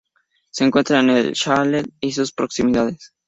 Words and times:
Se 0.49 0.63
encuentra 0.65 1.01
en 1.01 1.11
el 1.11 1.35
Sahel 1.35 1.93
y 1.99 2.11
sus 2.11 2.33
proximidades. 2.33 3.13